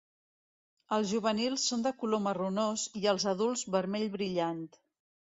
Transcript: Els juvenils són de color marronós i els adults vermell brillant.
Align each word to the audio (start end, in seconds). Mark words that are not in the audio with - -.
Els 0.95 1.09
juvenils 1.09 1.65
són 1.71 1.83
de 1.87 1.91
color 2.03 2.23
marronós 2.27 2.85
i 3.01 3.05
els 3.11 3.25
adults 3.33 3.65
vermell 3.75 4.07
brillant. 4.17 4.65